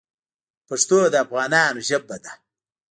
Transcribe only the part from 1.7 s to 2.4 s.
ژبه ده.